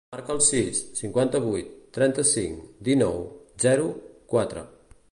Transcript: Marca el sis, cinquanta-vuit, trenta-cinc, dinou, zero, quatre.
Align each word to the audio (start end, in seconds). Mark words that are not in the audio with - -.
Marca 0.13 0.31
el 0.35 0.39
sis, 0.45 0.79
cinquanta-vuit, 0.99 1.69
trenta-cinc, 1.99 2.65
dinou, 2.89 3.23
zero, 3.69 3.89
quatre. 4.35 4.69